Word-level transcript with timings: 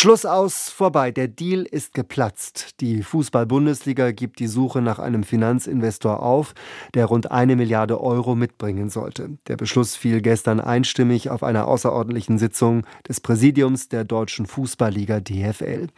Schluss 0.00 0.24
aus, 0.24 0.70
vorbei. 0.70 1.10
Der 1.10 1.28
Deal 1.28 1.60
ist 1.60 1.92
geplatzt. 1.92 2.80
Die 2.80 3.02
Fußball-Bundesliga 3.02 4.12
gibt 4.12 4.38
die 4.38 4.46
Suche 4.46 4.80
nach 4.80 4.98
einem 4.98 5.24
Finanzinvestor 5.24 6.22
auf, 6.22 6.54
der 6.94 7.04
rund 7.04 7.30
eine 7.30 7.54
Milliarde 7.54 8.00
Euro 8.00 8.34
mitbringen 8.34 8.88
sollte. 8.88 9.36
Der 9.46 9.58
Beschluss 9.58 9.96
fiel 9.96 10.22
gestern 10.22 10.58
einstimmig 10.58 11.28
auf 11.28 11.42
einer 11.42 11.68
außerordentlichen 11.68 12.38
Sitzung 12.38 12.86
des 13.06 13.20
Präsidiums 13.20 13.90
der 13.90 14.04
Deutschen 14.04 14.46
Fußballliga 14.46 15.20
DFL. 15.20 15.88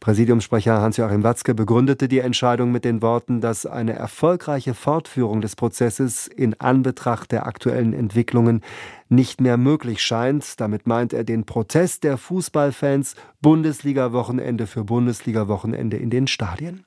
Präsidiumssprecher 0.00 0.80
Hans-Joachim 0.80 1.22
Watzke 1.22 1.54
begründete 1.54 2.08
die 2.08 2.20
Entscheidung 2.20 2.72
mit 2.72 2.86
den 2.86 3.02
Worten, 3.02 3.42
dass 3.42 3.66
eine 3.66 3.92
erfolgreiche 3.92 4.72
Fortführung 4.72 5.42
des 5.42 5.54
Prozesses 5.54 6.28
in 6.28 6.58
Anbetracht 6.58 7.30
der 7.30 7.44
aktuellen 7.44 7.92
Entwicklungen 7.92 8.62
nicht 9.10 9.40
mehr 9.40 9.56
möglich 9.56 10.02
scheint. 10.02 10.60
Damit 10.60 10.86
meint 10.86 11.12
er 11.12 11.24
den 11.24 11.44
Protest 11.44 12.04
der 12.04 12.16
Fußballfans 12.16 13.14
Bundesliga-Wochenende 13.42 14.66
für 14.66 14.84
Bundesliga-Wochenende 14.84 15.96
in 15.96 16.10
den 16.10 16.26
Stadien. 16.26 16.84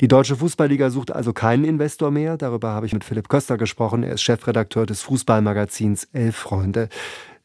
Die 0.00 0.08
Deutsche 0.08 0.36
Fußballliga 0.36 0.90
sucht 0.90 1.12
also 1.12 1.32
keinen 1.32 1.64
Investor 1.64 2.10
mehr. 2.10 2.36
Darüber 2.36 2.70
habe 2.70 2.86
ich 2.86 2.92
mit 2.92 3.04
Philipp 3.04 3.28
Köster 3.28 3.58
gesprochen. 3.58 4.02
Er 4.02 4.14
ist 4.14 4.22
Chefredakteur 4.22 4.86
des 4.86 5.02
Fußballmagazins 5.02 6.04
Elf 6.12 6.36
Freunde. 6.36 6.88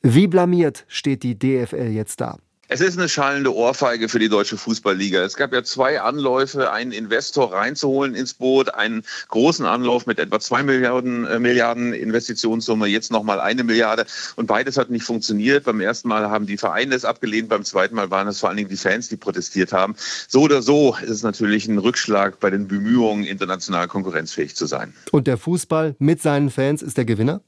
Wie 0.02 0.28
blamiert 0.28 0.86
steht 0.88 1.24
die 1.24 1.38
DFL 1.38 1.90
jetzt 1.90 2.22
da? 2.22 2.38
Es 2.68 2.82
ist 2.82 2.98
eine 2.98 3.08
schallende 3.08 3.54
Ohrfeige 3.54 4.10
für 4.10 4.18
die 4.18 4.28
deutsche 4.28 4.58
Fußballliga. 4.58 5.22
Es 5.24 5.36
gab 5.36 5.54
ja 5.54 5.64
zwei 5.64 6.02
Anläufe, 6.02 6.72
einen 6.72 6.92
Investor 6.92 7.54
reinzuholen 7.54 8.16
ins 8.16 8.34
Boot, 8.34 8.74
einen 8.74 9.04
großen 9.28 9.68
Anlauf 9.68 10.08
mit 10.08 10.18
etwa 10.18 10.40
zwei 10.40 10.64
Milliarden, 10.64 11.28
äh, 11.28 11.38
Milliarden 11.38 11.94
Investitionssumme, 11.94 12.88
jetzt 12.88 13.12
nochmal 13.12 13.40
eine 13.40 13.64
Milliarde. 13.64 14.08
Und 14.36 14.48
beides 14.48 14.78
hat 14.78 14.90
nicht 14.90 15.04
funktioniert. 15.04 15.66
Beim 15.66 15.80
ersten 15.80 16.08
Mal 16.08 16.32
haben 16.32 16.48
die 16.48 16.58
Vereine 16.58 16.96
es 16.96 17.06
abgelehnt, 17.06 17.50
beim 17.50 17.64
zweiten 17.64 17.94
Mal 17.94 18.10
waren 18.10 18.28
es 18.28 18.40
vor 18.40 18.50
allen 18.50 18.58
Dingen 18.58 18.70
die 18.70 18.78
Fans, 18.78 19.10
die 19.10 19.18
protestiert 19.18 19.72
haben. 19.72 19.96
So 20.28 20.42
oder 20.42 20.64
so 20.64 20.96
ist 21.04 21.12
es 21.12 21.22
natürlich 21.22 21.68
ein 21.68 21.78
Rückschlag 21.78 22.40
bei 22.40 22.50
den 22.50 22.68
Bemühungen, 22.68 23.26
international 23.26 23.88
konkurrenzfähig 23.88 24.56
zu 24.56 24.66
sein. 24.66 24.96
Und 25.12 25.28
der 25.28 25.38
Fußball 25.38 25.96
mit 26.00 26.20
seinen 26.20 26.50
Fans 26.50 26.82
ist 26.82 26.98
der 26.98 27.06
Gewinner? 27.06 27.42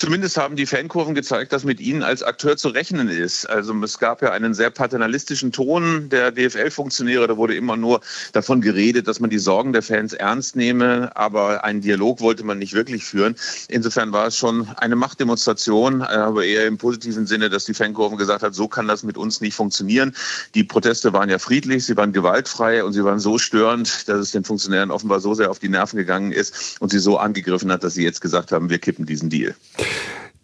Zumindest 0.00 0.36
haben 0.36 0.54
die 0.54 0.64
Fankurven 0.64 1.16
gezeigt, 1.16 1.52
dass 1.52 1.64
mit 1.64 1.80
ihnen 1.80 2.04
als 2.04 2.22
Akteur 2.22 2.56
zu 2.56 2.68
rechnen 2.68 3.08
ist. 3.08 3.46
Also 3.46 3.74
es 3.82 3.98
gab 3.98 4.22
ja 4.22 4.30
einen 4.30 4.54
sehr 4.54 4.70
paternalistischen 4.70 5.50
Ton 5.50 6.08
der 6.08 6.30
DFL-Funktionäre. 6.30 7.26
Da 7.26 7.36
wurde 7.36 7.56
immer 7.56 7.76
nur 7.76 8.00
davon 8.32 8.60
geredet, 8.60 9.08
dass 9.08 9.18
man 9.18 9.28
die 9.28 9.40
Sorgen 9.40 9.72
der 9.72 9.82
Fans 9.82 10.12
ernst 10.12 10.54
nehme, 10.54 11.10
aber 11.16 11.64
einen 11.64 11.80
Dialog 11.80 12.20
wollte 12.20 12.44
man 12.44 12.60
nicht 12.60 12.74
wirklich 12.74 13.02
führen. 13.02 13.34
Insofern 13.66 14.12
war 14.12 14.28
es 14.28 14.36
schon 14.36 14.68
eine 14.76 14.94
Machtdemonstration, 14.94 16.02
aber 16.02 16.44
eher 16.44 16.68
im 16.68 16.78
positiven 16.78 17.26
Sinne, 17.26 17.50
dass 17.50 17.64
die 17.64 17.74
Fankurven 17.74 18.18
gesagt 18.18 18.44
hat, 18.44 18.54
so 18.54 18.68
kann 18.68 18.86
das 18.86 19.02
mit 19.02 19.18
uns 19.18 19.40
nicht 19.40 19.54
funktionieren. 19.54 20.14
Die 20.54 20.62
Proteste 20.62 21.12
waren 21.12 21.28
ja 21.28 21.40
friedlich, 21.40 21.84
sie 21.84 21.96
waren 21.96 22.12
gewaltfrei 22.12 22.84
und 22.84 22.92
sie 22.92 23.02
waren 23.02 23.18
so 23.18 23.36
störend, 23.36 24.08
dass 24.08 24.18
es 24.20 24.30
den 24.30 24.44
Funktionären 24.44 24.92
offenbar 24.92 25.18
so 25.18 25.34
sehr 25.34 25.50
auf 25.50 25.58
die 25.58 25.68
Nerven 25.68 25.96
gegangen 25.96 26.30
ist 26.30 26.76
und 26.78 26.90
sie 26.90 27.00
so 27.00 27.18
angegriffen 27.18 27.72
hat, 27.72 27.82
dass 27.82 27.94
sie 27.94 28.04
jetzt 28.04 28.20
gesagt 28.20 28.52
haben, 28.52 28.70
wir 28.70 28.78
kippen 28.78 29.04
diesen 29.04 29.28
Deal. 29.28 29.56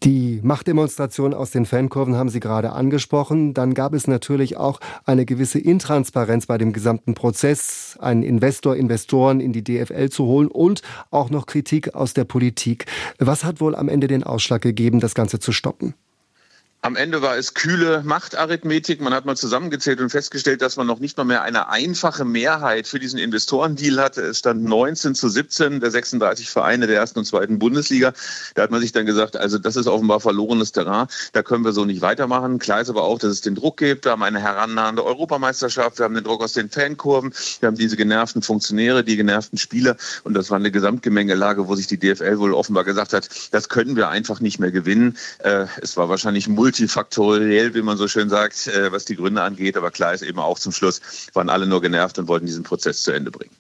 Die 0.05 0.41
Machtdemonstration 0.43 1.33
aus 1.33 1.51
den 1.51 1.65
Fankurven 1.65 2.15
haben 2.15 2.29
Sie 2.29 2.39
gerade 2.39 2.73
angesprochen. 2.73 3.55
Dann 3.55 3.73
gab 3.73 3.95
es 3.95 4.07
natürlich 4.07 4.59
auch 4.59 4.79
eine 5.07 5.25
gewisse 5.25 5.59
Intransparenz 5.59 6.45
bei 6.45 6.59
dem 6.59 6.75
gesamten 6.75 7.15
Prozess, 7.15 7.97
einen 7.99 8.23
Investor, 8.23 8.77
Investoren 8.77 9.41
in 9.41 9.55
die 9.55 9.65
DFL 9.65 10.11
zu 10.11 10.27
holen 10.27 10.49
und 10.49 10.83
auch 11.11 11.31
noch 11.31 11.47
Kritik 11.47 11.95
aus 11.95 12.13
der 12.13 12.25
Politik. 12.25 12.85
Was 13.19 13.45
hat 13.45 13.63
wohl 13.63 13.75
am 13.75 13.89
Ende 13.89 14.07
den 14.07 14.25
Ausschlag 14.25 14.61
gegeben, 14.61 15.01
das 15.01 15.15
Ganze 15.15 15.39
zu 15.39 15.53
stoppen? 15.53 15.95
Am 16.85 16.97
Ende 16.97 17.23
war 17.23 17.39
es 17.39 17.55
kühle 17.55 18.03
Machtarithmetik. 18.05 19.01
Man 19.01 19.15
hat 19.15 19.25
mal 19.25 19.39
zusammengezählt 19.39 20.03
und 20.03 20.11
festgestellt, 20.11 20.61
dass 20.61 20.77
man 20.77 20.87
noch 20.87 20.99
nicht 20.99 21.17
mal 21.17 21.25
mehr 21.25 21.41
eine 21.41 21.71
einfache 21.71 22.27
Mehrheit 22.27 22.87
für 22.87 22.99
diesen 22.99 23.19
Investorendeal 23.19 24.05
hatte. 24.05 24.21
Es 24.21 24.41
stand 24.41 24.65
19 24.65 25.15
zu 25.15 25.31
17 25.31 25.81
der 25.81 25.91
36 25.91 26.51
Vereine 26.51 26.87
der 26.87 26.97
ersten 26.97 27.21
und 27.21 27.25
zweiten 27.25 27.59
Bundesliga. 27.59 28.13
Da 28.55 28.65
hat 28.65 28.71
man 28.71 28.83
sich 28.83 28.93
dann 28.93 29.07
gesagt, 29.07 29.35
also 29.35 29.57
das 29.57 29.77
ist 29.77 29.87
offenbar 29.87 30.21
verlorenes 30.21 30.73
Terrain. 30.73 31.07
Da 31.33 31.43
können 31.43 31.65
wir 31.65 31.73
so 31.73 31.87
nicht 31.87 32.03
weitermachen. 32.03 32.59
Klar 32.59 32.83
ist 32.83 32.91
aber 32.91 33.05
auch, 33.05 33.19
dass 33.19 33.31
es 33.31 33.41
den 33.41 33.55
Druck 33.55 33.79
gibt. 33.79 34.05
Wir 34.05 34.13
haben 34.13 34.23
eine 34.23 34.41
herannahende 34.41 35.07
Europameisterschaft. 35.07 35.99
Wir 35.99 36.05
haben 36.05 36.15
den 36.15 36.25
Druck 36.25 36.43
aus 36.43 36.53
den 36.53 36.69
Fankurven. 36.69 37.33
Wir 37.61 37.69
haben 37.69 37.79
diese 37.79 37.97
genervten 37.97 38.43
Funktionäre, 38.43 39.05
die 39.05 39.17
genervten 39.17 39.57
Spieler. 39.57 39.97
Und 40.23 40.35
das 40.35 40.51
war 40.51 40.59
eine 40.59 40.71
Gesamtgemengelage, 40.71 41.67
wo 41.67 41.77
sich 41.77 41.87
die 41.87 41.99
DFL 41.99 42.39
wohl 42.41 42.53
offenbar 42.53 42.85
gesagt 42.85 43.15
hat, 43.15 43.31
das 43.53 43.71
können 43.71 43.97
wir 43.97 44.11
einfach 44.11 44.41
nicht 44.41 44.59
mehr 44.59 44.71
gewinnen. 44.71 45.17
Äh, 45.39 45.65
es 45.81 45.97
war 45.97 46.11
wahrscheinlich 46.11 46.47
multi 46.47 46.74
multifaktoriell, 46.75 47.75
wie 47.75 47.83
man 47.83 47.97
so 47.97 48.09
schön 48.09 48.29
sagt, 48.29 48.67
äh, 48.67 48.91
was 48.91 49.05
die 49.05 49.17
Gründe 49.17 49.43
angeht. 49.43 49.77
Aber 49.77 49.91
klar 49.91 50.13
ist 50.13 50.23
eben 50.23 50.39
auch 50.39 50.59
zum 50.59 50.73
Schluss, 50.73 51.01
waren 51.33 51.49
alle 51.49 51.67
nur 51.67 51.81
genervt 51.81 52.19
und 52.19 52.29
wollten 52.29 52.47
diesen 52.47 52.65
Prozess 52.65 53.03
zu 53.03 53.13
Ende 53.13 53.31
bringen. 53.31 53.53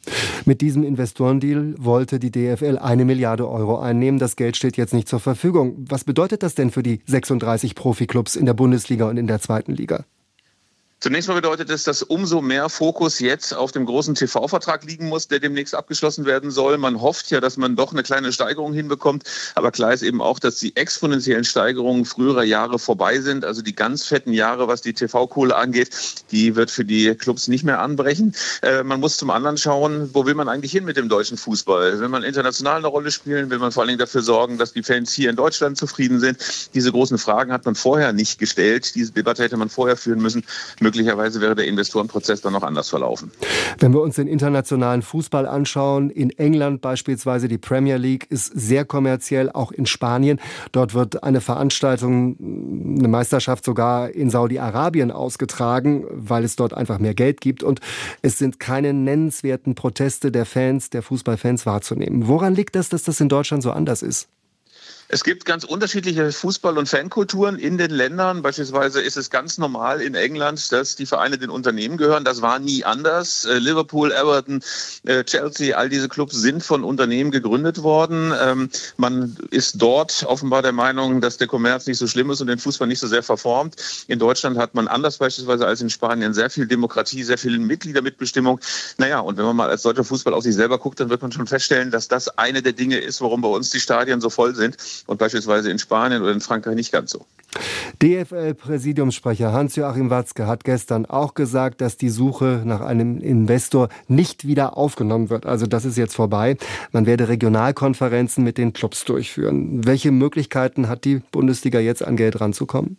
Mit 0.45 0.61
diesem 0.61 0.83
Investorendeal 0.83 1.75
wollte 1.79 2.19
die 2.19 2.31
DFL 2.31 2.79
eine 2.79 3.05
Milliarde 3.05 3.49
Euro 3.49 3.79
einnehmen. 3.79 4.19
Das 4.19 4.37
Geld 4.37 4.57
steht 4.57 4.77
jetzt 4.77 4.95
nicht 4.95 5.09
zur 5.09 5.21
Verfügung. 5.21 5.85
Was 5.89 6.05
bedeutet 6.05 6.43
das 6.43 6.55
denn 6.55 6.71
für 6.71 6.83
die 6.83 7.01
36 7.07 7.75
Profiklubs 7.75 8.37
in 8.37 8.47
der 8.47 8.55
Bundesliga 8.55 9.09
und 9.09 9.17
in 9.17 9.27
der 9.27 9.41
zweiten 9.41 9.73
Liga? 9.73 10.05
Zunächst 11.01 11.29
mal 11.29 11.35
bedeutet 11.35 11.69
es, 11.69 11.85
dass 11.85 12.03
umso 12.03 12.41
mehr 12.41 12.71
Fokus 12.71 13.19
jetzt 13.19 13.53
auf 13.53 13.73
dem 13.73 13.85
großen 13.85 14.15
TV-Vertrag 14.15 14.85
liegen 14.85 15.09
muss, 15.09 15.29
der 15.29 15.39
demnächst 15.39 15.75
abgeschlossen 15.75 16.25
werden 16.25 16.51
soll. 16.51 16.79
Man 16.79 17.03
hofft 17.03 17.31
ja, 17.31 17.41
dass 17.43 17.59
man 17.59 17.77
doch 17.77 17.93
eine 17.93 18.03
kleine 18.03 18.33
Steigerung 18.33 18.73
hinbekommt. 18.73 19.25
Aber 19.55 19.71
klar 19.71 19.93
ist 19.93 20.03
eben 20.03 20.23
auch, 20.23 20.39
dass 20.39 20.57
die 20.57 20.75
exponentiellen 20.77 21.45
Steigerungen 21.45 22.07
früherer 22.07 22.45
Jahre 22.45 22.79
vorbei 22.79 23.21
sind. 23.21 23.45
Also 23.45 23.61
die 23.61 23.75
ganz 23.75 24.07
fetten 24.07 24.33
Jahre, 24.33 24.67
was 24.67 24.81
die 24.81 24.95
TV-Kohle 24.95 25.55
angeht, 25.55 25.91
die 26.31 26.57
wird 26.57 26.71
für 26.71 26.87
die 26.87 27.15
Clubs 27.15 27.49
nicht 27.49 27.65
mehr 27.65 27.81
anbrechen. 27.81 28.35
Äh, 28.63 28.83
man 28.83 29.01
muss 29.01 29.19
zum 29.19 29.29
anderen 29.29 29.59
schauen, 29.59 30.09
wo 30.15 30.25
will 30.25 30.35
man 30.35 30.49
eigentlich 30.49 30.73
hin 30.73 30.87
mit 30.87 30.97
dem 30.97 31.11
deutschen 31.11 31.37
Fußball? 31.37 32.01
Will 32.01 32.09
man 32.09 32.23
international 32.23 32.79
eine 32.79 32.87
Rolle 32.87 33.11
spielen? 33.11 33.51
Will 33.51 33.59
man 33.59 33.73
vor 33.73 33.83
allen 33.83 33.89
Dingen 33.89 33.99
dafür 33.99 34.23
sorgen, 34.23 34.57
dass 34.57 34.73
die 34.73 34.83
Fans 34.83 35.13
hier 35.13 35.29
in 35.29 35.37
Deutschland 35.37 35.77
zufrieden 35.77 36.19
sind? 36.19 36.39
Diese 36.73 36.91
großen 36.91 37.19
Fragen 37.19 37.53
hat 37.53 37.67
man 37.67 37.75
vorher 37.75 38.15
nicht 38.15 38.39
gestellt. 38.39 38.95
Diese 38.95 39.13
Debatte 39.13 39.43
hätte 39.43 39.59
man 39.59 39.69
vorher 39.69 39.99
führen 39.99 40.23
müssen 40.23 40.45
möglicherweise 40.95 41.41
wäre 41.41 41.55
der 41.55 41.67
Investorenprozess 41.67 42.41
dann 42.41 42.53
noch 42.53 42.63
anders 42.63 42.89
verlaufen. 42.89 43.31
Wenn 43.79 43.93
wir 43.93 44.01
uns 44.01 44.17
den 44.17 44.29
internationalen 44.29 45.03
Fußball 45.03 45.47
anschauen, 45.47 46.11
in 46.11 46.31
England 46.31 46.81
beispielsweise 46.81 47.49
die 47.49 47.59
Premier 47.59 47.97
League 47.97 48.27
ist 48.31 48.47
sehr 48.47 48.85
kommerziell, 48.85 49.51
auch 49.51 49.73
in 49.73 49.87
Spanien. 49.87 50.41
Dort 50.73 50.95
wird 50.95 51.25
eine 51.25 51.41
Veranstaltung, 51.41 52.37
eine 52.99 53.09
Meisterschaft 53.09 53.65
sogar 53.65 54.11
in 54.11 54.31
Saudi-Arabien 54.31 55.11
ausgetragen, 55.11 56.07
weil 56.11 56.45
es 56.45 56.57
dort 56.57 56.75
einfach 56.75 56.99
mehr 56.99 57.15
Geld 57.15 57.41
gibt 57.41 57.63
und 57.63 57.81
es 58.23 58.39
sind 58.39 58.61
keine 58.61 58.93
nennenswerten 58.93 59.75
Proteste 59.75 60.31
der 60.31 60.47
Fans, 60.47 60.91
der 60.91 61.03
Fußballfans 61.03 61.67
wahrzunehmen. 61.67 62.29
Woran 62.29 62.55
liegt 62.55 62.77
das, 62.77 62.89
dass 62.89 63.03
das 63.03 63.21
in 63.21 63.29
Deutschland 63.29 63.63
so 63.63 63.73
anders 63.73 64.03
ist? 64.03 64.29
Es 65.09 65.23
gibt 65.23 65.45
ganz 65.45 65.65
unterschiedliche 65.65 66.33
Fußball- 66.33 66.79
und 66.79 66.89
Fankulturen 66.89 67.59
in 67.59 67.77
den 67.77 67.91
Ländern. 67.91 68.41
Beispielsweise 68.41 69.03
ist 69.03 69.19
es 69.19 69.29
ganz 69.29 69.59
normal 69.59 70.01
in 70.01 70.15
England, 70.15 70.73
dass 70.73 70.97
die 70.97 71.05
Vereine 71.05 71.37
den 71.37 71.51
Unternehmen 71.51 71.99
gehören. 71.99 72.25
Das 72.25 72.41
war 72.41 72.59
nie 72.59 72.85
anders. 72.85 73.45
Äh, 73.45 73.59
Liverpool, 73.59 74.13
Everton, 74.13 74.63
äh, 75.05 75.23
Chelsea, 75.25 75.77
all 75.77 75.91
diese 75.91 76.09
Clubs 76.09 76.37
sind 76.37 76.65
von 76.65 76.83
Unternehmen 76.85 77.31
gegründet 77.31 77.83
worden. 77.83 78.33
Ähm, 78.41 78.71
man 78.97 79.37
ist 79.51 79.81
dort 79.81 80.25
offenbar 80.27 80.63
der 80.63 80.73
Meinung, 80.73 81.21
dass 81.21 81.37
der 81.37 81.49
Kommerz 81.49 81.87
nicht 81.87 81.99
so 81.99 82.07
schlimm 82.07 82.31
ist 82.31 82.41
und 82.41 82.47
den 82.47 82.59
Fußball 82.59 82.89
nicht 82.89 83.01
so 83.01 83.07
sehr 83.07 83.23
verformt. 83.23 83.77
In 84.09 84.19
Deutschland 84.19 84.57
hat 84.57 84.75
man 84.75 84.89
anders 84.89 85.19
beispielsweise 85.19 85.67
als 85.67 85.83
in 85.83 85.91
Spanien 85.91 86.33
sehr 86.33 86.49
viel 86.49 86.67
Demokratie, 86.67 87.23
sehr 87.25 87.39
viel 87.39 87.59
Mitgliedermitbestimmung. 87.59 88.59
Naja, 88.97 89.21
und 89.21 89.37
wenn 89.37 89.45
man 89.45 89.57
mal 89.57 89.69
als 89.69 89.83
deutscher 89.83 90.05
Fußball 90.05 90.33
auf 90.33 90.45
sich 90.45 90.55
selber 90.55 90.79
guckt, 90.79 90.99
dann 90.99 91.11
wird 91.11 91.21
man 91.21 91.31
schon 91.31 91.47
feststellen, 91.47 91.91
dass 91.91 92.09
das 92.09 92.39
eine 92.39 92.63
der 92.63 92.73
Dinge 92.73 92.97
ist, 92.97 93.21
warum 93.21 93.43
bei 93.43 93.49
uns 93.49 93.71
die 93.71 93.81
Stadien 93.81 94.23
so 94.23 94.31
voll 94.31 94.55
sind 94.55 94.79
und 95.07 95.19
beispielsweise 95.19 95.71
in 95.71 95.79
Spanien 95.79 96.23
oder 96.23 96.33
in 96.33 96.41
Frankreich 96.41 96.77
nicht 96.77 96.93
ganz 96.93 97.11
so. 97.11 97.27
DFL-Präsidiumssprecher 98.03 99.53
Hans-Joachim 99.53 100.11
Watzke 100.11 100.47
hat 100.47 100.65
gestern 100.65 101.07
auch 101.07 101.35
gesagt, 101.35 101.81
dass 101.81 101.97
die 101.97 102.09
Suche 102.09 102.63
nach 102.65 102.81
einem 102.81 103.19
Investor 103.19 103.89
nicht 104.09 104.47
wieder 104.47 104.77
aufgenommen 104.77 105.31
wird. 105.31 105.47
Also 105.47 105.67
das 105.67 105.85
ist 105.85 105.97
jetzt 105.97 106.15
vorbei. 106.15 106.57
Man 106.93 107.07
werde 107.07 107.29
Regionalkonferenzen 107.29 108.43
mit 108.43 108.59
den 108.59 108.73
Clubs 108.73 109.05
durchführen. 109.05 109.87
Welche 109.87 110.11
Möglichkeiten 110.11 110.89
hat 110.89 111.05
die 111.05 111.23
Bundesliga 111.31 111.79
jetzt 111.79 112.05
an 112.05 112.17
Geld 112.17 112.41
ranzukommen? 112.41 112.97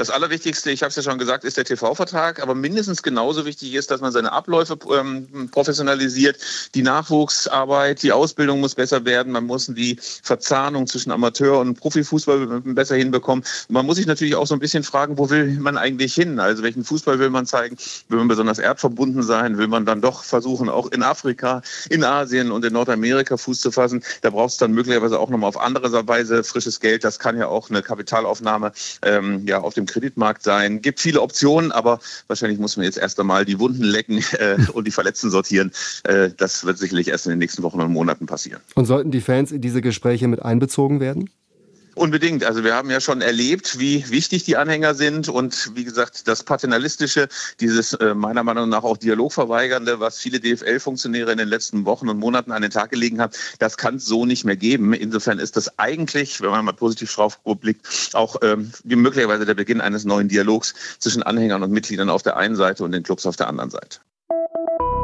Das 0.00 0.08
Allerwichtigste, 0.08 0.70
ich 0.70 0.82
habe 0.82 0.88
es 0.88 0.96
ja 0.96 1.02
schon 1.02 1.18
gesagt, 1.18 1.44
ist 1.44 1.58
der 1.58 1.66
TV-Vertrag, 1.66 2.40
aber 2.40 2.54
mindestens 2.54 3.02
genauso 3.02 3.44
wichtig 3.44 3.74
ist, 3.74 3.90
dass 3.90 4.00
man 4.00 4.12
seine 4.12 4.32
Abläufe 4.32 4.78
ähm, 4.98 5.50
professionalisiert. 5.50 6.38
Die 6.74 6.80
Nachwuchsarbeit, 6.80 8.02
die 8.02 8.10
Ausbildung 8.10 8.60
muss 8.60 8.74
besser 8.74 9.04
werden. 9.04 9.30
Man 9.30 9.44
muss 9.44 9.66
die 9.66 9.98
Verzahnung 10.22 10.86
zwischen 10.86 11.10
Amateur- 11.10 11.60
und 11.60 11.78
Profifußball 11.78 12.62
besser 12.62 12.96
hinbekommen. 12.96 13.44
Man 13.68 13.84
muss 13.84 13.96
sich 13.96 14.06
natürlich 14.06 14.36
auch 14.36 14.46
so 14.46 14.54
ein 14.54 14.58
bisschen 14.58 14.84
fragen, 14.84 15.18
wo 15.18 15.28
will 15.28 15.58
man 15.60 15.76
eigentlich 15.76 16.14
hin? 16.14 16.40
Also 16.40 16.62
welchen 16.62 16.82
Fußball 16.82 17.18
will 17.18 17.28
man 17.28 17.44
zeigen? 17.44 17.76
Will 18.08 18.20
man 18.20 18.28
besonders 18.28 18.58
erdverbunden 18.58 19.22
sein? 19.22 19.58
Will 19.58 19.68
man 19.68 19.84
dann 19.84 20.00
doch 20.00 20.24
versuchen, 20.24 20.70
auch 20.70 20.90
in 20.92 21.02
Afrika, 21.02 21.60
in 21.90 22.04
Asien 22.04 22.52
und 22.52 22.64
in 22.64 22.72
Nordamerika 22.72 23.36
Fuß 23.36 23.60
zu 23.60 23.70
fassen? 23.70 24.02
Da 24.22 24.30
braucht 24.30 24.52
es 24.52 24.56
dann 24.56 24.72
möglicherweise 24.72 25.18
auch 25.18 25.28
nochmal 25.28 25.48
auf 25.48 25.60
andere 25.60 26.08
Weise 26.08 26.42
frisches 26.42 26.80
Geld. 26.80 27.04
Das 27.04 27.18
kann 27.18 27.36
ja 27.36 27.48
auch 27.48 27.68
eine 27.68 27.82
Kapitalaufnahme 27.82 28.72
ähm, 29.02 29.46
ja, 29.46 29.60
auf 29.60 29.74
dem 29.74 29.89
Kreditmarkt 29.90 30.42
sein. 30.42 30.80
Gibt 30.82 31.00
viele 31.00 31.20
Optionen, 31.20 31.72
aber 31.72 32.00
wahrscheinlich 32.26 32.58
muss 32.58 32.76
man 32.76 32.84
jetzt 32.84 32.98
erst 32.98 33.20
einmal 33.20 33.44
die 33.44 33.58
Wunden 33.58 33.82
lecken 33.82 34.24
äh, 34.38 34.56
und 34.72 34.86
die 34.86 34.90
Verletzten 34.90 35.30
sortieren. 35.30 35.72
Äh, 36.04 36.30
das 36.36 36.64
wird 36.64 36.78
sicherlich 36.78 37.08
erst 37.08 37.26
in 37.26 37.30
den 37.30 37.38
nächsten 37.38 37.62
Wochen 37.62 37.80
und 37.80 37.92
Monaten 37.92 38.26
passieren. 38.26 38.60
Und 38.74 38.86
sollten 38.86 39.10
die 39.10 39.20
Fans 39.20 39.52
in 39.52 39.60
diese 39.60 39.80
Gespräche 39.80 40.28
mit 40.28 40.42
einbezogen 40.42 41.00
werden? 41.00 41.30
Unbedingt. 42.00 42.44
Also 42.44 42.64
wir 42.64 42.74
haben 42.74 42.88
ja 42.88 42.98
schon 42.98 43.20
erlebt, 43.20 43.78
wie 43.78 44.08
wichtig 44.08 44.44
die 44.44 44.56
Anhänger 44.56 44.94
sind 44.94 45.28
und 45.28 45.72
wie 45.74 45.84
gesagt, 45.84 46.26
das 46.28 46.42
Paternalistische, 46.42 47.28
dieses 47.60 47.92
äh, 47.92 48.14
meiner 48.14 48.42
Meinung 48.42 48.70
nach 48.70 48.84
auch 48.84 48.96
Dialogverweigernde, 48.96 50.00
was 50.00 50.18
viele 50.18 50.40
DFL-Funktionäre 50.40 51.30
in 51.30 51.36
den 51.36 51.48
letzten 51.48 51.84
Wochen 51.84 52.08
und 52.08 52.18
Monaten 52.18 52.52
an 52.52 52.62
den 52.62 52.70
Tag 52.70 52.88
gelegen 52.88 53.20
haben, 53.20 53.34
das 53.58 53.76
kann 53.76 53.96
es 53.96 54.06
so 54.06 54.24
nicht 54.24 54.46
mehr 54.46 54.56
geben. 54.56 54.94
Insofern 54.94 55.38
ist 55.38 55.58
das 55.58 55.78
eigentlich, 55.78 56.40
wenn 56.40 56.48
man 56.48 56.64
mal 56.64 56.72
positiv 56.72 57.14
drauf 57.14 57.38
blickt, 57.44 57.86
auch 58.14 58.36
ähm, 58.40 58.72
möglicherweise 58.82 59.44
der 59.44 59.52
Beginn 59.52 59.82
eines 59.82 60.06
neuen 60.06 60.28
Dialogs 60.28 60.74
zwischen 61.00 61.22
Anhängern 61.22 61.62
und 61.62 61.70
Mitgliedern 61.70 62.08
auf 62.08 62.22
der 62.22 62.38
einen 62.38 62.56
Seite 62.56 62.82
und 62.82 62.92
den 62.92 63.02
Clubs 63.02 63.26
auf 63.26 63.36
der 63.36 63.48
anderen 63.48 63.68
Seite. 63.68 63.98